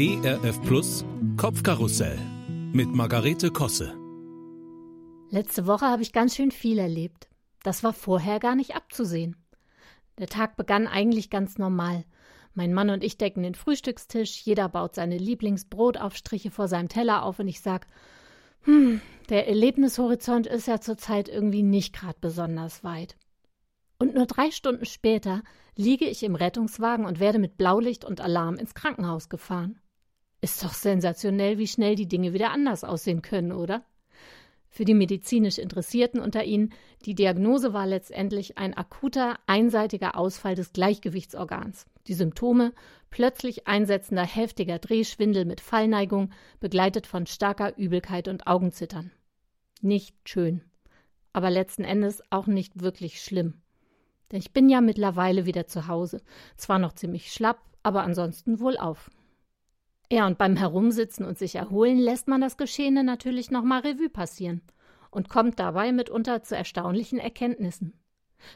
ERF 0.00 0.62
Plus 0.62 1.04
Kopfkarussell 1.36 2.16
mit 2.72 2.86
Margarete 2.94 3.50
Kosse. 3.50 3.98
Letzte 5.28 5.66
Woche 5.66 5.86
habe 5.86 6.02
ich 6.02 6.12
ganz 6.12 6.36
schön 6.36 6.52
viel 6.52 6.78
erlebt. 6.78 7.28
Das 7.64 7.82
war 7.82 7.92
vorher 7.92 8.38
gar 8.38 8.54
nicht 8.54 8.76
abzusehen. 8.76 9.34
Der 10.16 10.28
Tag 10.28 10.56
begann 10.56 10.86
eigentlich 10.86 11.30
ganz 11.30 11.58
normal. 11.58 12.04
Mein 12.54 12.72
Mann 12.72 12.90
und 12.90 13.02
ich 13.02 13.18
decken 13.18 13.42
den 13.42 13.56
Frühstückstisch, 13.56 14.40
jeder 14.42 14.68
baut 14.68 14.94
seine 14.94 15.18
Lieblingsbrotaufstriche 15.18 16.52
vor 16.52 16.68
seinem 16.68 16.88
Teller 16.88 17.24
auf 17.24 17.40
und 17.40 17.48
ich 17.48 17.60
sag, 17.60 17.88
hm, 18.62 19.00
der 19.30 19.48
Erlebnishorizont 19.48 20.46
ist 20.46 20.68
ja 20.68 20.80
zurzeit 20.80 21.28
irgendwie 21.28 21.64
nicht 21.64 21.92
gerade 21.92 22.18
besonders 22.20 22.84
weit. 22.84 23.16
Und 23.98 24.14
nur 24.14 24.26
drei 24.26 24.52
Stunden 24.52 24.86
später 24.86 25.42
liege 25.74 26.04
ich 26.04 26.22
im 26.22 26.36
Rettungswagen 26.36 27.04
und 27.04 27.18
werde 27.18 27.40
mit 27.40 27.56
Blaulicht 27.56 28.04
und 28.04 28.20
Alarm 28.20 28.54
ins 28.54 28.74
Krankenhaus 28.74 29.28
gefahren. 29.28 29.80
Ist 30.40 30.62
doch 30.62 30.72
sensationell, 30.72 31.58
wie 31.58 31.66
schnell 31.66 31.96
die 31.96 32.06
Dinge 32.08 32.32
wieder 32.32 32.50
anders 32.50 32.84
aussehen 32.84 33.22
können, 33.22 33.52
oder? 33.52 33.84
Für 34.70 34.84
die 34.84 34.94
medizinisch 34.94 35.58
Interessierten 35.58 36.20
unter 36.20 36.44
Ihnen, 36.44 36.72
die 37.04 37.14
Diagnose 37.14 37.72
war 37.72 37.86
letztendlich 37.86 38.58
ein 38.58 38.74
akuter, 38.74 39.38
einseitiger 39.46 40.16
Ausfall 40.16 40.54
des 40.54 40.72
Gleichgewichtsorgans. 40.72 41.86
Die 42.06 42.14
Symptome 42.14 42.72
plötzlich 43.10 43.66
einsetzender 43.66 44.24
heftiger 44.24 44.78
Drehschwindel 44.78 45.44
mit 45.44 45.60
Fallneigung, 45.60 46.30
begleitet 46.60 47.06
von 47.06 47.26
starker 47.26 47.76
Übelkeit 47.76 48.28
und 48.28 48.46
Augenzittern. 48.46 49.10
Nicht 49.80 50.14
schön, 50.28 50.62
aber 51.32 51.50
letzten 51.50 51.84
Endes 51.84 52.22
auch 52.30 52.46
nicht 52.46 52.80
wirklich 52.80 53.22
schlimm. 53.22 53.54
Denn 54.30 54.38
ich 54.38 54.52
bin 54.52 54.68
ja 54.68 54.80
mittlerweile 54.80 55.46
wieder 55.46 55.66
zu 55.66 55.88
Hause, 55.88 56.20
zwar 56.56 56.78
noch 56.78 56.92
ziemlich 56.92 57.32
schlapp, 57.32 57.58
aber 57.82 58.02
ansonsten 58.02 58.60
wohlauf. 58.60 59.10
Ja, 60.10 60.26
und 60.26 60.38
beim 60.38 60.56
Herumsitzen 60.56 61.26
und 61.26 61.36
sich 61.36 61.56
erholen 61.56 61.98
lässt 61.98 62.28
man 62.28 62.40
das 62.40 62.56
Geschehene 62.56 63.04
natürlich 63.04 63.50
nochmal 63.50 63.80
Revue 63.80 64.08
passieren 64.08 64.62
und 65.10 65.28
kommt 65.28 65.58
dabei 65.58 65.92
mitunter 65.92 66.42
zu 66.42 66.56
erstaunlichen 66.56 67.18
Erkenntnissen. 67.18 67.92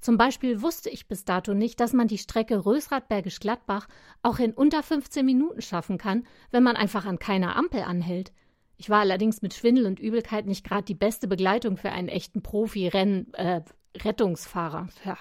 Zum 0.00 0.18
Beispiel 0.18 0.60
wusste 0.60 0.90
ich 0.90 1.08
bis 1.08 1.24
dato 1.24 1.54
nicht, 1.54 1.80
dass 1.80 1.94
man 1.94 2.08
die 2.08 2.18
Strecke 2.18 2.66
Rösrath-Bergisch 2.66 3.40
Gladbach 3.40 3.88
auch 4.22 4.38
in 4.40 4.52
unter 4.52 4.82
15 4.82 5.24
Minuten 5.24 5.62
schaffen 5.62 5.96
kann, 5.96 6.26
wenn 6.50 6.64
man 6.64 6.76
einfach 6.76 7.06
an 7.06 7.18
keiner 7.18 7.56
Ampel 7.56 7.80
anhält. 7.82 8.34
Ich 8.76 8.90
war 8.90 9.00
allerdings 9.00 9.40
mit 9.40 9.54
Schwindel 9.54 9.86
und 9.86 10.00
Übelkeit 10.00 10.44
nicht 10.46 10.66
gerade 10.66 10.84
die 10.84 10.94
beste 10.94 11.28
Begleitung 11.28 11.78
für 11.78 11.92
einen 11.92 12.08
echten 12.08 12.42
Profi-Renn-Rettungsfahrer. 12.42 14.88
Äh, 15.04 15.08
ja. 15.08 15.16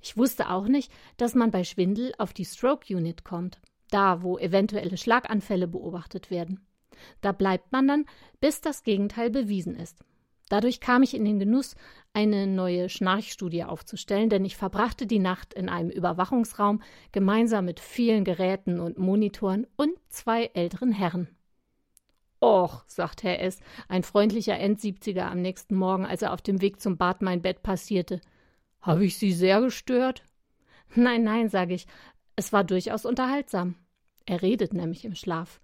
Ich 0.00 0.16
wusste 0.16 0.48
auch 0.50 0.66
nicht, 0.66 0.90
dass 1.18 1.34
man 1.34 1.50
bei 1.50 1.64
Schwindel 1.64 2.14
auf 2.18 2.32
die 2.32 2.46
Stroke 2.46 2.94
Unit 2.94 3.24
kommt 3.24 3.60
da 3.92 4.22
wo 4.22 4.38
eventuelle 4.38 4.96
Schlaganfälle 4.96 5.68
beobachtet 5.68 6.30
werden. 6.30 6.60
Da 7.20 7.32
bleibt 7.32 7.72
man 7.72 7.88
dann, 7.88 8.06
bis 8.40 8.60
das 8.60 8.82
Gegenteil 8.82 9.30
bewiesen 9.30 9.74
ist. 9.76 10.04
Dadurch 10.48 10.80
kam 10.80 11.02
ich 11.02 11.14
in 11.14 11.24
den 11.24 11.38
Genuss, 11.38 11.76
eine 12.12 12.46
neue 12.46 12.90
Schnarchstudie 12.90 13.64
aufzustellen, 13.64 14.28
denn 14.28 14.44
ich 14.44 14.56
verbrachte 14.56 15.06
die 15.06 15.18
Nacht 15.18 15.54
in 15.54 15.70
einem 15.70 15.88
Überwachungsraum 15.88 16.82
gemeinsam 17.10 17.64
mit 17.64 17.80
vielen 17.80 18.24
Geräten 18.24 18.78
und 18.78 18.98
Monitoren 18.98 19.66
und 19.76 19.92
zwei 20.10 20.50
älteren 20.52 20.92
Herren. 20.92 21.28
Och, 22.42 22.84
sagt 22.86 23.22
Herr 23.22 23.40
S., 23.40 23.60
ein 23.88 24.02
freundlicher 24.02 24.58
Endsiebziger 24.58 25.30
am 25.30 25.40
nächsten 25.40 25.74
Morgen, 25.74 26.04
als 26.04 26.22
er 26.22 26.34
auf 26.34 26.42
dem 26.42 26.60
Weg 26.60 26.80
zum 26.80 26.98
Bad 26.98 27.22
mein 27.22 27.40
Bett 27.40 27.62
passierte. 27.62 28.20
Habe 28.82 29.06
ich 29.06 29.16
Sie 29.16 29.32
sehr 29.32 29.60
gestört? 29.60 30.24
Nein, 30.94 31.22
nein, 31.22 31.48
sage 31.48 31.72
ich. 31.72 31.86
Es 32.36 32.52
war 32.52 32.64
durchaus 32.64 33.06
unterhaltsam. 33.06 33.76
Er 34.26 34.42
redet 34.42 34.72
nämlich 34.72 35.04
im 35.04 35.14
Schlaf. 35.14 35.60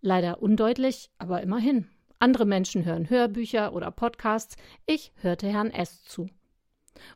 Leider 0.00 0.42
undeutlich, 0.42 1.10
aber 1.18 1.42
immerhin. 1.42 1.88
Andere 2.18 2.46
Menschen 2.46 2.84
hören 2.84 3.10
Hörbücher 3.10 3.72
oder 3.72 3.90
Podcasts. 3.90 4.56
Ich 4.86 5.12
hörte 5.16 5.48
Herrn 5.48 5.70
S. 5.70 6.04
zu. 6.04 6.28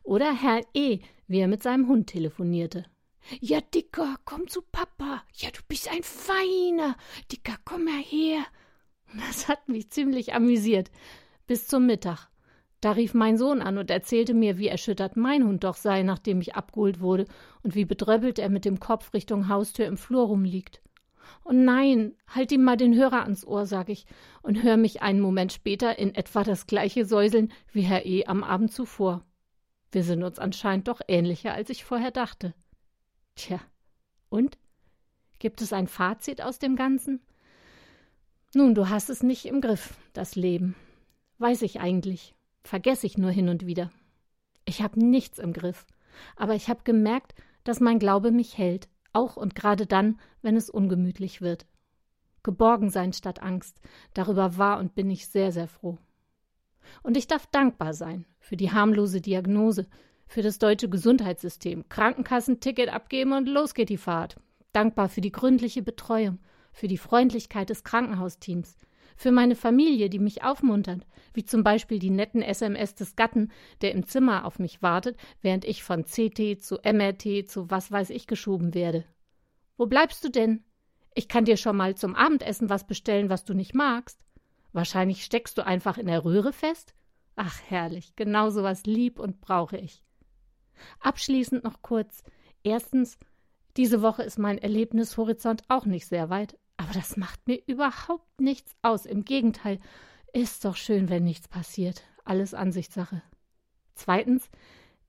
Oder 0.03 0.33
Herrn 0.33 0.63
E., 0.73 0.99
wie 1.27 1.39
er 1.39 1.47
mit 1.47 1.63
seinem 1.63 1.87
Hund 1.87 2.07
telefonierte. 2.07 2.85
Ja, 3.39 3.61
Dicker, 3.61 4.17
komm 4.25 4.47
zu 4.47 4.61
Papa. 4.61 5.23
Ja, 5.33 5.49
du 5.51 5.61
bist 5.67 5.89
ein 5.89 6.03
Feiner. 6.03 6.95
Dicker, 7.31 7.55
komm 7.65 7.87
her. 7.87 8.43
Das 9.13 9.47
hat 9.47 9.69
mich 9.69 9.89
ziemlich 9.91 10.33
amüsiert. 10.33 10.91
Bis 11.47 11.67
zum 11.67 11.85
Mittag. 11.85 12.30
Da 12.81 12.93
rief 12.93 13.13
mein 13.13 13.37
Sohn 13.37 13.61
an 13.61 13.77
und 13.77 13.91
erzählte 13.91 14.33
mir, 14.33 14.57
wie 14.57 14.67
erschüttert 14.67 15.15
mein 15.15 15.45
Hund 15.45 15.63
doch 15.63 15.75
sei, 15.75 16.01
nachdem 16.01 16.41
ich 16.41 16.55
abgeholt 16.55 16.99
wurde, 16.99 17.27
und 17.61 17.75
wie 17.75 17.85
bedröppelt 17.85 18.39
er 18.39 18.49
mit 18.49 18.65
dem 18.65 18.79
Kopf 18.79 19.13
Richtung 19.13 19.47
Haustür 19.47 19.85
im 19.85 19.97
Flur 19.97 20.25
rumliegt. 20.25 20.81
Oh 21.45 21.51
nein, 21.53 22.15
halt 22.27 22.51
ihm 22.51 22.63
mal 22.63 22.77
den 22.77 22.95
Hörer 22.95 23.21
ans 23.21 23.45
Ohr, 23.45 23.67
sag 23.67 23.89
ich, 23.89 24.07
und 24.41 24.63
hör 24.63 24.77
mich 24.77 25.03
einen 25.03 25.21
Moment 25.21 25.53
später 25.53 25.99
in 25.99 26.15
etwa 26.15 26.43
das 26.43 26.65
gleiche 26.65 27.05
Säuseln 27.05 27.51
wie 27.71 27.81
Herr 27.81 28.05
E. 28.05 28.25
am 28.25 28.43
Abend 28.43 28.73
zuvor. 28.73 29.23
Wir 29.91 30.03
sind 30.03 30.23
uns 30.23 30.39
anscheinend 30.39 30.87
doch 30.87 31.01
ähnlicher, 31.07 31.53
als 31.53 31.69
ich 31.69 31.83
vorher 31.83 32.11
dachte. 32.11 32.55
Tja, 33.35 33.59
und? 34.29 34.57
Gibt 35.37 35.61
es 35.61 35.71
ein 35.71 35.87
Fazit 35.87 36.41
aus 36.41 36.57
dem 36.57 36.75
Ganzen? 36.75 37.21
Nun, 38.55 38.73
du 38.73 38.89
hast 38.89 39.09
es 39.09 39.21
nicht 39.21 39.45
im 39.45 39.61
Griff, 39.61 39.95
das 40.13 40.35
Leben. 40.35 40.75
Weiß 41.37 41.61
ich 41.61 41.79
eigentlich. 41.79 42.35
Vergesse 42.63 43.05
ich 43.07 43.17
nur 43.17 43.31
hin 43.31 43.49
und 43.49 43.65
wieder. 43.65 43.91
Ich 44.65 44.81
habe 44.81 45.03
nichts 45.03 45.39
im 45.39 45.53
Griff, 45.53 45.85
aber 46.35 46.55
ich 46.55 46.69
habe 46.69 46.81
gemerkt, 46.83 47.33
dass 47.63 47.79
mein 47.79 47.99
Glaube 47.99 48.31
mich 48.31 48.57
hält, 48.57 48.89
auch 49.13 49.37
und 49.37 49.55
gerade 49.55 49.85
dann, 49.85 50.19
wenn 50.41 50.55
es 50.55 50.69
ungemütlich 50.69 51.41
wird. 51.41 51.65
Geborgen 52.43 52.89
sein 52.89 53.13
statt 53.13 53.41
Angst, 53.41 53.79
darüber 54.13 54.57
war 54.57 54.79
und 54.79 54.95
bin 54.95 55.09
ich 55.09 55.27
sehr, 55.27 55.51
sehr 55.51 55.67
froh. 55.67 55.97
Und 57.03 57.17
ich 57.17 57.27
darf 57.27 57.45
dankbar 57.47 57.93
sein 57.93 58.25
für 58.39 58.57
die 58.57 58.71
harmlose 58.71 59.21
Diagnose, 59.21 59.87
für 60.27 60.41
das 60.41 60.59
deutsche 60.59 60.89
Gesundheitssystem, 60.89 61.87
Krankenkassenticket 61.89 62.89
abgeben 62.89 63.33
und 63.33 63.47
los 63.47 63.73
geht 63.73 63.89
die 63.89 63.97
Fahrt. 63.97 64.37
Dankbar 64.71 65.09
für 65.09 65.21
die 65.21 65.31
gründliche 65.31 65.81
Betreuung, 65.83 66.39
für 66.71 66.87
die 66.87 66.97
Freundlichkeit 66.97 67.69
des 67.69 67.83
Krankenhausteams, 67.83 68.77
für 69.15 69.31
meine 69.31 69.55
Familie, 69.55 70.09
die 70.09 70.19
mich 70.19 70.43
aufmuntert, 70.43 71.05
wie 71.33 71.45
zum 71.45 71.63
Beispiel 71.63 71.99
die 71.99 72.09
netten 72.09 72.41
SMS 72.41 72.95
des 72.95 73.15
Gatten, 73.15 73.51
der 73.81 73.93
im 73.93 74.05
Zimmer 74.05 74.45
auf 74.45 74.59
mich 74.59 74.81
wartet, 74.81 75.17
während 75.41 75.65
ich 75.65 75.83
von 75.83 76.05
CT 76.05 76.61
zu 76.61 76.79
MRT 76.83 77.49
zu 77.49 77.69
was 77.69 77.91
weiß 77.91 78.09
ich 78.09 78.27
geschoben 78.27 78.73
werde. 78.73 79.05
Wo 79.77 79.85
bleibst 79.85 80.23
du 80.23 80.29
denn? 80.29 80.63
Ich 81.13 81.27
kann 81.27 81.45
dir 81.45 81.57
schon 81.57 81.77
mal 81.77 81.95
zum 81.95 82.15
Abendessen 82.15 82.69
was 82.69 82.87
bestellen, 82.87 83.29
was 83.29 83.43
du 83.43 83.53
nicht 83.53 83.73
magst. 83.73 84.19
Wahrscheinlich 84.73 85.25
steckst 85.25 85.57
du 85.57 85.65
einfach 85.65 85.97
in 85.97 86.07
der 86.07 86.23
Röhre 86.23 86.53
fest? 86.53 86.93
Ach, 87.35 87.59
herrlich, 87.67 88.15
genau 88.15 88.49
so 88.49 88.63
was 88.63 88.85
lieb 88.85 89.19
und 89.19 89.41
brauche 89.41 89.77
ich. 89.77 90.03
Abschließend 90.99 91.63
noch 91.63 91.81
kurz. 91.81 92.23
Erstens, 92.63 93.17
diese 93.77 94.01
Woche 94.01 94.23
ist 94.23 94.39
mein 94.39 94.57
Erlebnishorizont 94.57 95.63
auch 95.67 95.85
nicht 95.85 96.07
sehr 96.07 96.29
weit, 96.29 96.57
aber 96.81 96.93
das 96.93 97.15
macht 97.15 97.47
mir 97.47 97.61
überhaupt 97.67 98.41
nichts 98.41 98.75
aus. 98.81 99.05
Im 99.05 99.23
Gegenteil, 99.23 99.79
ist 100.33 100.65
doch 100.65 100.75
schön, 100.75 101.09
wenn 101.09 101.23
nichts 101.23 101.47
passiert. 101.47 102.03
Alles 102.25 102.53
Ansichtssache. 102.53 103.21
Zweitens, 103.93 104.49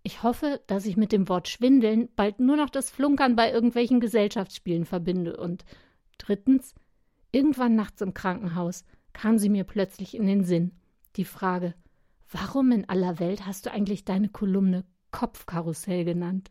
ich 0.02 0.22
hoffe, 0.22 0.60
dass 0.66 0.84
ich 0.84 0.96
mit 0.96 1.12
dem 1.12 1.28
Wort 1.28 1.48
Schwindeln 1.48 2.08
bald 2.14 2.40
nur 2.40 2.56
noch 2.56 2.68
das 2.68 2.90
Flunkern 2.90 3.36
bei 3.36 3.50
irgendwelchen 3.50 4.00
Gesellschaftsspielen 4.00 4.84
verbinde. 4.84 5.36
Und 5.36 5.64
drittens, 6.18 6.74
irgendwann 7.30 7.74
nachts 7.74 8.02
im 8.02 8.12
Krankenhaus 8.12 8.84
kam 9.12 9.38
sie 9.38 9.48
mir 9.48 9.64
plötzlich 9.64 10.14
in 10.14 10.26
den 10.26 10.44
Sinn. 10.44 10.72
Die 11.16 11.24
Frage, 11.24 11.74
warum 12.30 12.72
in 12.72 12.88
aller 12.88 13.18
Welt 13.18 13.46
hast 13.46 13.66
du 13.66 13.70
eigentlich 13.70 14.04
deine 14.04 14.28
Kolumne 14.28 14.84
Kopfkarussell 15.10 16.04
genannt? 16.04 16.50